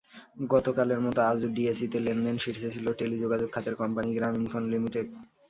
গতকালের 0.49 0.99
মতো 1.05 1.19
আজও 1.23 1.47
ডিএসইতে 1.55 1.97
লেনদেনে 1.99 2.41
শীর্ষে 2.45 2.69
ছিল 2.75 2.85
টেলিযোগাযোগ 2.99 3.49
খাতের 3.51 3.75
কোম্পানি 3.81 4.09
গ্রামীণফোন 4.17 4.63
লিমিটেড। 4.71 5.07